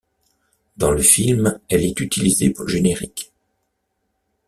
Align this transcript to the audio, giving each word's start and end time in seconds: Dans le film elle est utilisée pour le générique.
Dans 0.77 0.89
le 0.89 1.03
film 1.03 1.59
elle 1.69 1.83
est 1.83 1.99
utilisée 1.99 2.49
pour 2.49 2.65
le 2.65 2.71
générique. 2.71 3.31